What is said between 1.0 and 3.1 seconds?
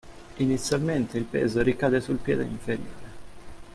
il peso ricade sul piede inferiore.